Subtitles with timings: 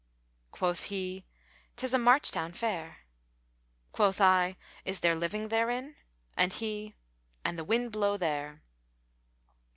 [0.29, 1.25] * Quoth he,
[1.75, 3.01] 'Tis a march town fair.'
[3.91, 6.95] Quoth I, 'Is there living therein?' * And he,
[7.45, 8.63] 'An the wind blow there.'"